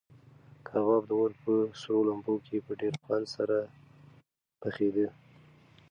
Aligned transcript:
کباب 0.67 1.03
د 1.09 1.11
اور 1.19 1.31
په 1.41 1.53
سرو 1.81 1.99
لمبو 2.09 2.35
کې 2.45 2.57
په 2.65 2.71
ډېر 2.81 2.93
خوند 3.03 3.25
سره 3.35 3.57
پخېده. 4.61 5.07